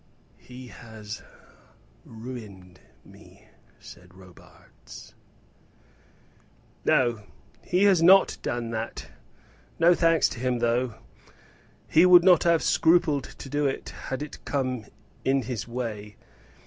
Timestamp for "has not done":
7.83-8.71